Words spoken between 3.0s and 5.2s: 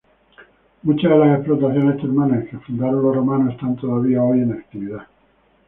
los romanos están todavía hoy en actividad.